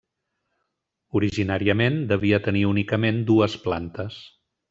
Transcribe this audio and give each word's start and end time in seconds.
Originàriament 1.19 2.01
devia 2.13 2.41
tenir 2.47 2.65
únicament 2.71 3.23
dues 3.31 3.59
plantes. 3.69 4.19